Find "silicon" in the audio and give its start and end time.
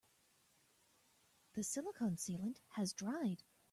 1.63-2.15